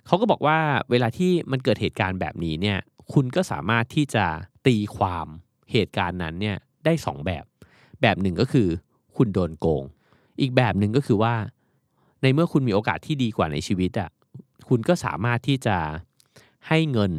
[0.08, 0.58] เขาก็บอกว่า
[0.92, 2.78] เวลาที่มันเกิดเหตุการณ์แบบนี้เนี่ย
[3.13, 4.26] คุณก็สามารถที่จะ
[4.68, 5.28] ตีความ
[5.72, 7.46] เหตุการณ์นั้นเนี่ยได้สองแบบ
[8.02, 8.68] แบบหนึ่งก็คือ
[9.18, 9.84] คุณโดนโกง
[10.42, 11.34] อีกแบบหนึ่งก็คือว่า
[12.21, 14.10] ในเมื่อคุณมีโอกาสที่ดีกว่าในชีวิตอะ่ะ
[14.69, 15.77] คุณก็สามารถที่จะ
[16.67, 17.12] ให้เงิน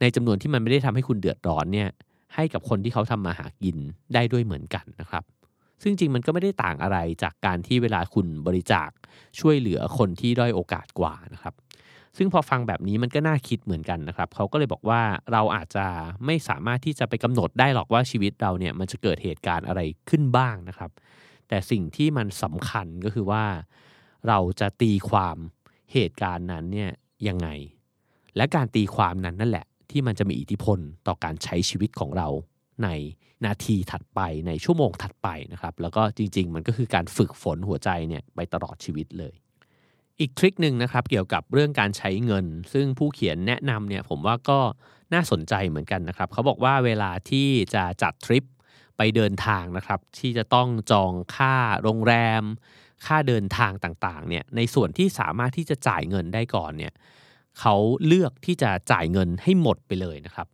[0.00, 1.88] ในจำนวนที่มันไม่ได้ทำให้คุณเดือดร้อนเนี่ย
[2.34, 3.76] ให้กับคนที่เขาทำมาหากิน
[4.14, 5.24] ได้ด้วยเหมือนกันนะครับ
[5.82, 8.90] ซึ่งจริงมันก็ไม่ได้ต่างอะไรจากการที่เวลาคุณบริจาค
[9.40, 11.54] ช่วยเหลือคนที่ด้อยโอกาสกว่านะครับ
[12.16, 15.00] ซึ่งพอฟังแบบนี้มันก็น่าคิดเหมือนกันนะครับ เขาก็เลยบอกว่า
[15.32, 15.86] เราอาจจะ
[16.26, 20.90] ไม่สามารถที่จะไปกำหนดได้หรอกว่าชีวิตเราเนี่ยมันจะเกิดเหตุการณ์อะไรขึ้นบ้างนะครับ
[21.48, 23.44] แต่สิ่งที่มันสำคัญก็คือว่า
[24.28, 25.36] เราจะตีความ
[25.92, 26.90] เหตุการณ์นั้นเนี่ย
[27.28, 27.48] ยังไง
[28.36, 32.28] และการตีความนั้นนั่นแหละ ที่มันจะมีอิทธิพลต่อการใช้ชีวิตของเรา
[32.84, 32.88] ใน
[33.44, 39.34] นาทีถัดไปในชั่วโมงถัดไปนะครับ แล้วก็จริง ๆ มันก็คือการฝึกฝนหัวใจเนี่ยไปตลอดชีวิตเลย
[40.20, 44.60] อีกทริคหนึ่งนะครับเกี่ยวกับเรื่องการใช้เงิน ซึ่งผู้เขียนแนะนำเนี่ยผมว่าก็
[45.14, 48.44] น่าสนใจเหมือนกันนะครับ เขาบอกว่าเวลาที่จะจัดทริป
[48.96, 52.42] ไปเดินทางนะครับ ที่จะต้องจองค่าโรงแรม
[53.06, 56.92] ค่าเดินทางต่างๆเนี่ยในส่วนที่สามารถที่จะจ่ายเงินได้ก่อนเนี่ย
[57.60, 57.74] เขา
[58.06, 60.48] เลือกที่จะจ่ายเงินให้หมดไปเลยนะครับ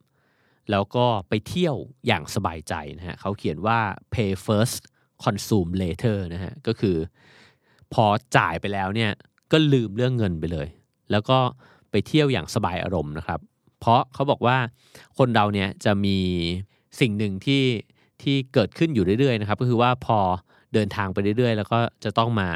[0.70, 3.78] แล้วก็ไปเที่ยวอย่างสบายใจนะฮะเขาเขียนว่า
[4.14, 4.78] pay first
[5.22, 6.96] consume later นะฮะก็คือ
[7.94, 8.04] พอ
[8.36, 9.10] จ่ายไปแล้วเนี่ย
[9.52, 10.68] ก็ลืมเรื่องเงินไปเลย
[11.10, 11.38] แล้วก็
[11.90, 13.40] ไปเที่ยวอย่างสบายอารมณ์นะครับ
[13.80, 14.56] เพราะเขาบอกว่า
[15.18, 16.18] คนเราเนี่ยจะมี
[17.00, 17.64] สิ่งหนึ่งที่
[18.22, 20.18] ที่เกิดขึ้นอยู่เรื่อยๆนะครับ ก็คือว่าพอ
[20.74, 22.48] เดินทางไปเรื่อยๆ แล้วก็จะต้องมา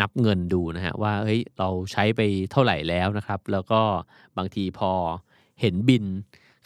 [0.00, 3.80] นับเงินดูนะฮะว่าเฮ้ยเราใช้ไปเท่าไหร่แล้วนะครับ แล้วก็
[4.38, 4.92] บางทีพอ
[5.60, 6.04] เห็นบิน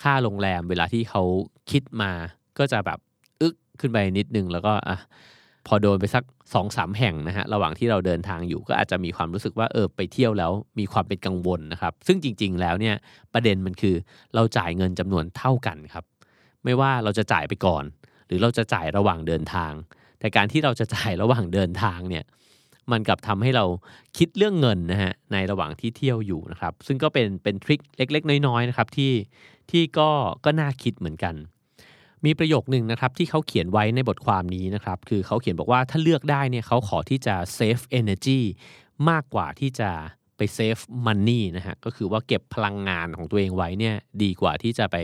[0.03, 1.23] ค่าโรงแรมเวลาที่เขา
[1.71, 2.13] คิดมา
[2.59, 2.99] ก็จะแบบ
[3.41, 4.99] อึกขึ้นไปนิดนึงแล้วก็อะ
[5.67, 12.97] พอโดนไปสักสองสามแห่งนะฮะระหว่างที่เราเดินทางอยู่ก็อาจจะมีความรู้สึกว่าเออไปเที่ยวแล้วมีความเป็นกังวลนะครับ ซึ่งจริง ๆ แล้วเนี่ย
[13.35, 13.95] ประเด็นมันคือ
[14.35, 16.05] เราจ่ายเงินจำนวนเท่ากันครับ
[16.65, 17.85] ไม่ว่าเราจะจ่ายไปก่อน
[18.27, 19.73] หรือเราจะจ่ายระหว่างเดินทาง
[20.27, 22.25] แต่การที่เราจะจ่ายระหว่างเดินทางเนี่ย
[22.91, 23.65] มันกับทำให้เรา
[24.19, 29.13] คิดเรื่องเงินนะฮะในระหว่างที่เที่ยวอยู่นะครับ ซึ่งก็เป็นเป็นทริคเล็ก ๆ น้อยๆนะครับที่
[29.71, 30.11] ที่ก็
[30.45, 31.35] ก็น่าคิดเหมือนกัน
[32.25, 38.41] มีประโยคหนึ่งนะครับที่เขาเขียนไว้ในบทความนี้นะครับคือเขาเขียนบอกว่าถ้าเลือกได้เนี่ยเขาขอที่จะ save energy
[39.11, 39.91] มากกว่าที่จะ
[40.37, 44.97] ไป save money นะฮะก็คือว่าเก็บพลังงานของตัวเองไว้เนี่ยดีกว่าที่จะไป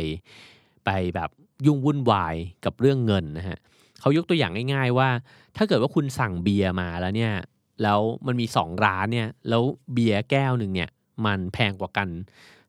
[0.86, 1.30] ไปแบบ
[1.66, 5.08] ยุ่งวุ่นวายกับเรื่องเงินนะฮะเขายกตัวอย่างง่าย ๆ ว่า
[5.56, 7.34] ถ้าเกิดว่าคุณสั่งเบียร์มาแล้วเนี่ย
[7.82, 9.62] แล้วมันมีสองร้านเนี่ย แล้ว
[9.92, 10.90] เบียร์แก้วหนึ่งเนี่ย
[11.26, 12.08] มันแพงกว่ากัน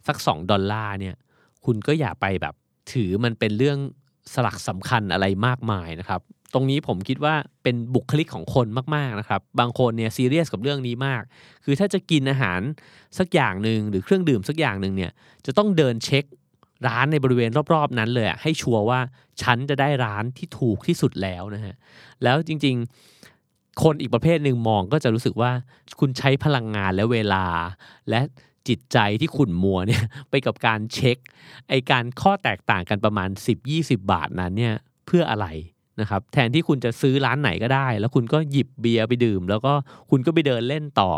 [0.08, 1.15] สักสองดอลลาร์เนี่ย
[1.65, 2.54] คุณก็อย่าไปแบบ
[2.93, 3.78] ถือมันเป็นเรื่อง
[4.34, 6.22] สลักสำคัญอะไรมากมายนะครับ
[6.54, 11.22] ตรงนี้ผมคิดว่าเป็นบุคลิกของคนมากๆนะครับ บางคนเนี่ยซีเรียสกับเรื่องนี้มาก
[11.63, 12.62] คือถ้าจะกินอาหาร
[13.17, 15.12] สักอย่างหนึ่งหรือเครื่องดื่มสักอย่างหนึ่งเนี่ย
[15.46, 16.26] จะต้องเดินเช็ค
[16.88, 19.00] ร้านในบริเวณรอบๆ นั้นเลยให้ชัวร์ว่า
[19.41, 21.76] ฉันจะได้ร้านที่ถูกที่สุดแล้วนะฮะ
[22.24, 25.52] แล้วจริงๆ คนอีกประเภทหนึ่งมองก็จะรู้สึกว่า
[26.00, 27.46] คุณใช้พลังงานและเวลา
[28.10, 28.22] และ
[28.67, 31.17] จิตใจที่ขุ่นมัวเนี่ยไปกับการเช็ค
[31.69, 33.30] ไอการข้อแตกต่างกันประมาณ
[33.69, 34.74] 10-20 บาทนั้นเนี่ย
[35.06, 35.48] เพื่ออะไร
[36.02, 39.74] นะครับแทนที่คุณจะซื้อร้านไหนก็ได้ แล้วคุณก็หยิบเบียร์ไปดื่ม แล้วก็
[40.10, 41.12] คุณก็ไปเดินเล่นต่อ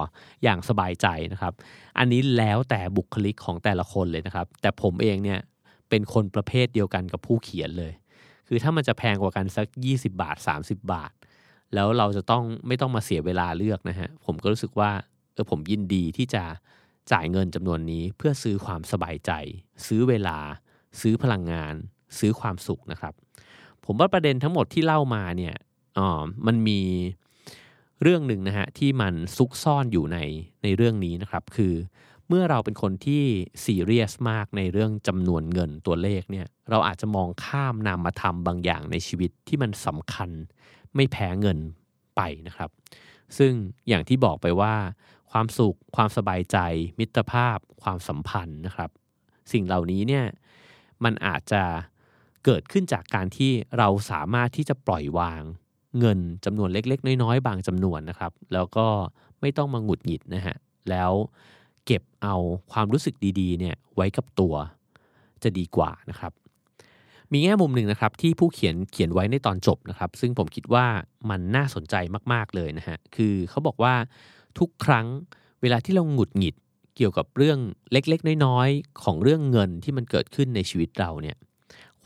[0.43, 1.53] อย่างสบายใจนะครับ
[1.97, 5.39] อันนี้แล้วแต่บุคลิกของแต่ละคนเลยนะครับ แต่ผมเองเนี่ย
[5.89, 7.93] เป็นคนประเภทเดียวกันกับผู้เขียนเลย
[8.47, 11.11] คือถ้ามันจะแพงกว่ากันสัก 20 บาท 30 บาท
[11.73, 14.91] แล้วเราจะต้องไม่ต้องมาเสียเวลาเลือกนะฮะ ผมก็รู้สึกว่า
[15.33, 16.43] เออผมยินดีที่จะ
[17.11, 19.31] จ่ายเงินจำนวนนี้เพื่อซื้อความสบายใจ
[19.87, 20.37] ซื้อเวลา
[21.01, 21.73] ซื้อพลังงาน
[22.19, 23.13] ซื้อความสุขนะครับ
[23.85, 25.55] ผมว่าประเด็นทั้งหมดที่เล่ามาเนี่ย
[25.97, 26.81] อ๋อมันมี
[28.01, 30.17] เรื่องหนึ่งนะฮะที่มันซุกซ่อนอยู่ใน
[30.63, 31.73] ในเรื่องนี้นะครับ คือ
[32.29, 33.23] เมื่อเราเป็นคนที่
[33.65, 40.29] ซีเรียสมากในเรื่องจำนวนเงินตัวเลขเนี่ยเราอาจจะมองข้ามนามธรรมบางอย่างในชีวิตที่มันสำคัญ
[40.95, 41.57] ไม่แพ้เงิน
[42.15, 42.69] ไปนะครับ
[43.37, 43.53] ซึ่ง
[43.87, 44.75] อย่างที่บอกไปว่า
[45.31, 46.57] ความสุข ความสบายใจ
[46.99, 48.89] มิตรภาพ ความสัมพันธ์นะครับ
[49.51, 50.25] สิ่งเหล่านี้เนี่ย
[51.03, 51.63] มันอาจจะ
[52.45, 55.41] เกิดขึ้นจากการที่เราสามารถที่จะปล่อยวาง
[55.99, 58.87] เงินจำนวนเล็ก ๆ น้อย ๆ บางจำนวนนะครับ แล้วก็
[59.41, 60.57] ไม่ต้องมาหงุดหงิดนะฮะ
[60.89, 61.11] แล้ว
[61.85, 62.35] เก็บเอา
[62.71, 64.53] ความรู้สึกดีๆเนี่ยไว้กับตัว
[65.43, 66.31] จะดีกว่านะครับ
[67.31, 70.85] มีแง่มุมหนึ่งนะครับที่ผู้เขียนเขียนไว้ในตอนจบนะครับ ซึ่งผมคิดว่า
[71.29, 71.95] มันน่าสนใจ
[72.33, 73.93] มากๆเลยนะฮะคือเขาบอกว่า
[74.59, 75.07] ทุกครั้ง
[75.61, 76.55] เวลาที่เราหงุดหงิด
[76.95, 77.59] เกี่ยวกับเรื่อง
[77.91, 81.37] เล็กๆ น้อยๆ ของเรื่องเงินที่มันเกิดขึ้นในชีวิตเราเนี่ย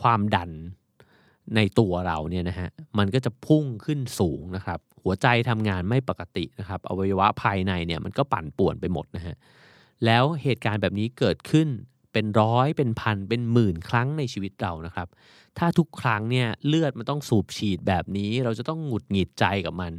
[0.02, 0.52] ความดัน
[1.56, 9.36] ในตัวเราเนี่ยนะฮะมันก็จะพุ่งขึ้นสูงนะครับ หัวใจทำงานไม่ปกตินะครับอวัยวะภายในเนี่ยมันก็ปั่นป่วนไปหมดนะฮะ
[10.06, 11.68] แล้วเหตุการณ์แบบนี้เกิดขึ้น
[12.14, 15.08] เป็นร้อยเป็นพันเป็นหมื่นครั้งในชีวิตเรานะครับ
[15.58, 19.94] ถ้าทุกครั้งเนี่ยเลือดมันต้องสูบฉีดแบบนี้ เราจะต้องหงุดหงิดใจกับมัน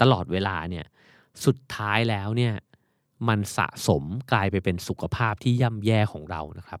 [0.00, 0.86] ตลอดเวลาเนี่ย
[1.44, 2.54] สุดท้ายแล้วเนี่ย
[3.28, 6.80] มันสะสมกลายไปเป็นสุขภาพที่ย่ำแย่ของเรานะครับ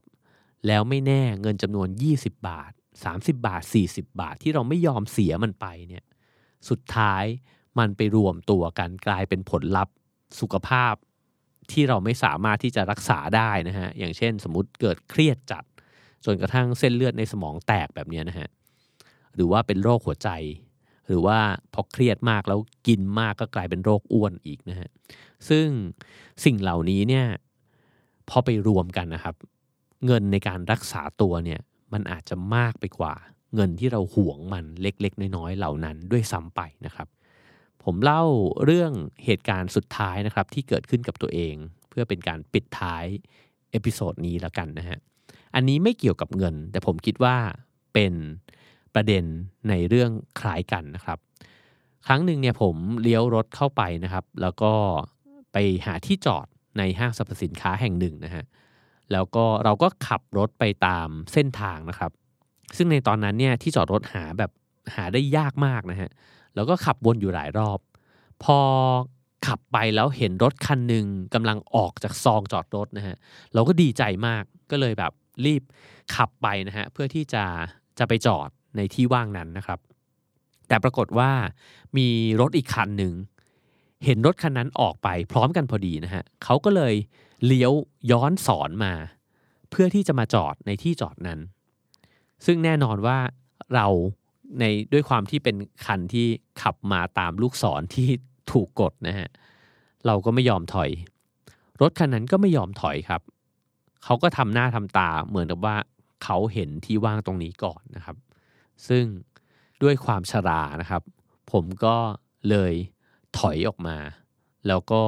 [0.66, 2.72] แล้วไม่แน่เงินจำนวน 20 บาท
[3.04, 6.04] 30 บาท 40 บาทที่เราไม่ยอมเสียมันไปเนี่ย
[6.68, 7.24] สุดท้าย
[7.78, 9.94] มันไปรวมตัวกันกลายเป็นผลลัพธ์
[10.40, 10.94] สุขภาพ
[11.72, 15.64] ที่เราไม่สามารถที่จะรักษาได้นะฮะอย่างเช่น สมมติเกิดเครียดจัด
[16.24, 18.48] จนกระทั่งเส้นเลือดในสมองแตกแบบนี้นะฮะ
[19.34, 20.30] หรือว่าเป็นโรคหัวใจ
[21.06, 21.38] หรือว่า
[21.74, 24.90] พอเครียดมากแล้วกินมากก็กลายเป็นโรคอ้วนอีกนะฮะ
[25.48, 25.66] ซึ่ง
[26.44, 27.26] สิ่งเหล่านี้เนี่ย
[28.28, 29.34] พอไปรวมกันนะครับ
[30.06, 31.60] เงินในการรักษาตัวเนี่ย
[31.92, 33.14] มันอาจจะมากไปกว่า
[33.54, 37.08] เงินที่เราหวงมันเล็กๆ น้อยๆเหล่านั้นด้วยซ้ำไปนะครับ
[37.86, 38.24] ผมเล่า
[38.64, 38.92] เรื่อง
[39.24, 41.54] เหตุการณ์สุดท้ายนะครับ ที่เกิดขึ้นกับตัวเอง
[41.88, 43.04] เพื่อเป็นการปิดท้าย
[43.70, 44.98] episode นี้แล้วกันนะฮะ
[45.54, 47.36] อันนี้ไม่เกี่ยวกับเงิน แต่ผมคิดว่า
[47.94, 48.12] เป็น
[48.94, 49.24] ประเด็น
[49.68, 51.18] ในเรื่องคล้ายกันนะครับ
[52.06, 54.72] ครั้งหนึ่งเนี่ยผมเลี้ยวรถเข้าไปนะครับ แล้วก็
[55.52, 56.46] ไปหาที่จอด
[56.78, 58.44] ในห้างสรรพสินค้าแห่งหนึ่งนะฮะ
[59.12, 62.12] แล้วก็เราก็ขับรถไปตามเส้นทางนะครับ
[62.76, 64.50] ซึ่งในตอนนั้นเนี่ยที่จอดรถหาแบบ
[64.94, 66.10] หาได้ยากมากนะฮะ
[66.56, 67.78] แล้วก็ขับวนอยู่หลายรอบ
[68.42, 68.58] พอ
[69.46, 73.16] ขับไปแล้วเห็นรถคันหนึ่งกำลังออกจากซองจอดรถนะฮะ
[73.54, 75.12] เราก็ดีใจมากก็เลยแบบ
[75.44, 75.62] รีบ
[76.14, 77.44] ขับไปนะฮะเพื่อที่จะ
[77.98, 79.78] จะไปจอดในที่ว่างนั้นนะครับ
[80.68, 81.30] แต่ปรากฏว่า
[81.96, 82.08] มี
[82.40, 83.14] รถอีกคันหนึ่ง
[84.04, 86.94] เห็นรถคันนั้นออกไปพร้อมกันพอดีนะฮะเขาก็เลย
[87.46, 87.72] เลี้ยว
[88.10, 88.92] ย้อนสอนมา
[89.70, 91.38] เพื่อที่จะมาจอดในที่จอดนั้น
[92.46, 93.18] ซึ่งแน่นอนว่า
[93.74, 93.86] เรา
[94.60, 95.56] ในด้วยความที่เป็น
[95.86, 96.26] คันที่
[96.62, 98.08] ขับมาตามลูกศรที่
[98.52, 99.28] ถูกกดนะฮะ
[100.06, 100.90] เราก็ไม่ยอมถอย
[101.80, 103.22] รถคันนั้นก็ไม่ยอมถอยครับ
[104.04, 105.76] เขาก็ทำหน้าทำตาเหมือนกับว่า
[106.24, 108.16] เขาเห็นที่ว่างตรงนี้ก่อนนะครับ
[108.88, 109.04] ซึ่ง
[109.82, 111.02] ด้วยความชรานะครับ
[111.52, 111.96] ผมก็
[112.50, 112.72] เลย
[113.38, 113.96] ถอยออกมา
[114.68, 115.02] แล้วก็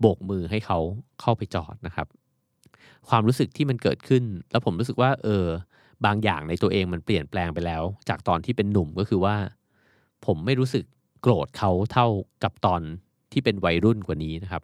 [0.00, 0.78] โบกมือให้เขา
[1.20, 2.06] เข้าไปจอดนะครับ
[3.08, 5.46] ความรู้สึกที่มันเกิดขึ้น แล้วผมรู้สึกว่า เออ
[6.06, 9.36] บางอย่างในตัวเองมันเปลี่ยนแปลงไปแล้ว จากตอนที่เป็นหนุ่มก็คือว่า
[10.26, 10.84] ผมไม่รู้สึก
[11.22, 12.06] โกรธเขาเท่า
[12.44, 12.80] กับตอน
[13.32, 14.62] ที่เป็นวัยรุ่นกว่านี้นะครับ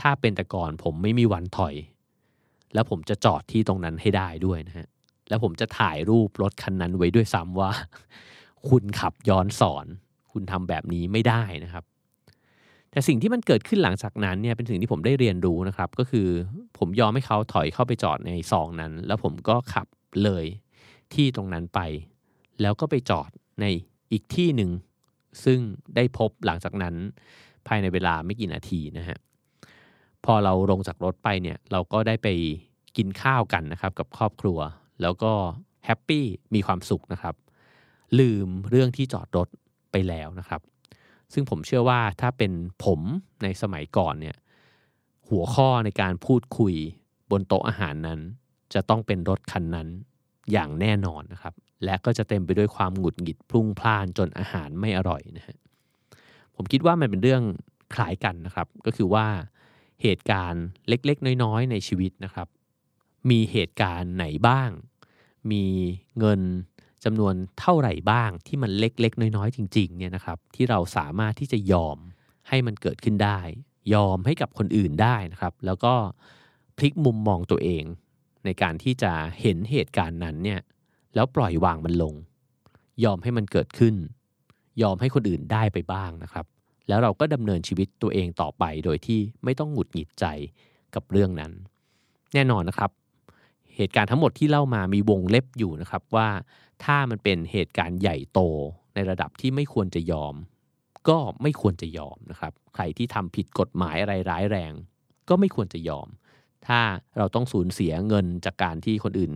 [0.00, 1.74] ถ้าเป็นแต่ก่อนผมไม่มีวันถอย
[2.74, 4.86] แล้วผมจะจอดที่ตรงนั้นให้ได้ด้วยนะฮะ
[5.28, 7.70] แล้วผมจะถ่ายรูปรถคันนั้นไว้ด้วยซ้ำว่า
[8.68, 9.86] คุณขับย้อนสอน
[10.32, 11.84] คุณทำแบบนี้ไม่ได้นะครับ
[12.90, 16.28] แต่สิ่งที่มันเกิดขึ้นหลังจากนั้นเนี่ยเป็นสิ่งที่ผมได้เรียนรู้นะครับ ก็คือ
[16.78, 19.86] ผมยอมให้เขาถอยเข้าไปจอดในซองนั้น แล้วผมก็ขับ
[20.24, 20.44] เลย
[21.14, 21.80] ที่ตรงนั้นไป
[22.60, 23.66] แล้วก็ไปจอดใน
[24.12, 24.70] อีกที่หนึ่ง
[25.44, 25.58] ซึ่ง
[25.96, 26.94] ได้พบหลังจากนั้น
[27.66, 29.18] ภายในเวลาไม่กี่นาทีนะฮะ
[30.24, 32.28] พอเราลงจากรถไปเนี่ยเราก็ได้ไป
[32.96, 34.58] กินข้าวกันนะครับกับครอบครัว
[35.02, 35.32] แล้วก็
[35.84, 37.34] happy มีความสุขนะครับ
[38.18, 39.48] ลืมเรื่องที่จอดรถ
[39.92, 40.60] ไปแล้วนะครับ
[41.32, 42.52] ซึ่งผมเชื่อว่าถ้าเป็น
[42.84, 43.00] ผม
[43.42, 44.36] ในสมัยก่อนเนี่ย
[45.30, 46.74] หัวข้อในการพูดคุย
[47.30, 48.20] บนโต๊ะอาหารนั้น
[48.74, 49.88] จะต้องเป็นรถคันนั้น
[50.52, 55.58] อย่างแน่นอนนะครับ และก็จะเต็มไปด้วยความหงุดหงิดพลุ่งพล่านจนอาหารไม่อร่อยนะฮะ
[56.56, 57.42] ผมคิดว่ามันเป็นเรื่อง
[57.94, 59.26] คล้ายกันนะครับ ก็คือว่า
[60.02, 62.48] เหตุการณ์เล็กๆ น้อยๆ ในชีวิตนะครับ
[63.30, 64.70] มีเหตุการณ์ไหนบ้าง
[65.50, 65.64] มี
[66.18, 66.40] เงิน
[67.04, 71.98] จำนวนเท่าไหร่บ้างที่มันเล็กๆ น้อยๆ จริงๆเนี่ยนะครับ ที่เราสามารถที่จะยอม
[72.48, 73.40] ให้มันเกิดขึ้นได้
[73.94, 75.94] ยอมให้กับคนอื่นได้นะครับ แล้วก็
[76.76, 77.84] พลิกมุมมองตัวเอง
[78.44, 80.60] ในการที่จะเห็นเหตุการณ์นั้นเนี่ย
[81.14, 82.14] แล้วปล่อยวางมันลง
[83.04, 83.94] ยอมให้มันเกิดขึ้น
[84.82, 86.46] ยอมให้คนอื่นได้ไปบ้างนะครับ
[86.88, 90.24] แล้วเราก็ดำเนินชีวิตตัวเองต่อไปโดยที่ไม่ต้องหงุดหงิดใจ
[90.94, 91.52] กับเรื่องนั้น
[92.34, 92.90] แน่นอนนะครับ
[93.76, 96.28] เหตุการณ์ทั้งหมดที่เล่ามามีวงเล็บอยู่นะครับว่า
[96.84, 98.40] ถ้ามันเป็นเหตุการณ์ใหญ่โต
[98.94, 100.34] ในระดับที่ไม่ควรจะยอม
[101.08, 104.72] ก็ไม่ควรจะยอมนะครับ ใครที่ทำผิดกฎหมายอะไรร้ายแรง
[105.28, 106.08] ก็ไม่ควรจะยอม
[106.66, 106.80] ถ้า
[107.18, 109.32] เราต้องสูญเสียเงินจากการที่คนอื่น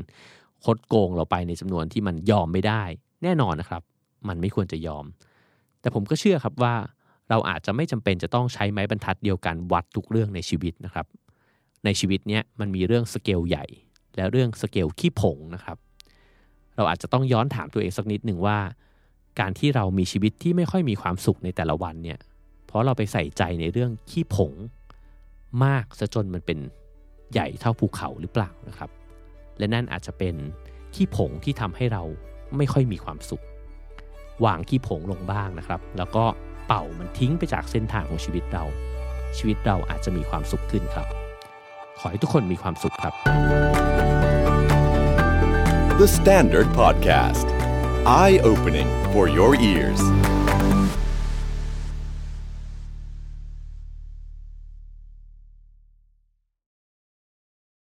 [0.65, 2.83] คดโกงเราไปในจำนวนที่มันยอมไม่ได้
[3.23, 3.83] แน่นอนนะครับ
[4.29, 5.05] มันไม่ควรจะยอม
[5.81, 6.75] แต่ผมก็เชื่อครับว่า
[7.31, 11.07] เราอาจจะไม่จำเป็นจะต้องใช้ไม้บรรทัดเดียวกันวัดทุกเรื่องในชีวิตนะครับ
[11.85, 13.65] ในชีวิตเนี้ยมันมีเรื่องสเกลใหญ่
[14.17, 15.77] และเรื่องสเกลขี้ผงนะครับ
[16.77, 18.59] เราอาจจะต้องย้อนถามตัวเองสักนิดหนึ่งว่า
[19.41, 22.19] การที่เรามีชีวิตที่ไม่ค่อยมีความสุขในแต่ละวันเนี่ย
[22.67, 24.53] เพราะเราไปใส่ใจในเรื่องขี้ผง
[25.65, 26.59] มากซะจนมันเป็น
[27.35, 28.91] ใหญ่เท่าภูเขาหรือเปล่านะครับ
[29.59, 30.35] และนั่นอาจจะเป็น
[30.95, 32.03] ขี้ผงที่ทำให้เรา
[32.57, 33.45] ไม่ค่อยมีความสุข
[34.45, 36.25] วางขี้ผงลงบ้างนะครับ แล้วก็
[36.67, 38.65] เป่ามันทิ้งไปจากเส้นทางของชีวิตเรา
[39.39, 41.07] ชีวิตเราอาจจะมีความสุขขึ้นครับ
[41.99, 43.15] ขอให้ทุกคนมีความสุขครับ
[46.01, 47.47] The Standard Podcast.
[48.05, 50.01] Eye opening for your ears.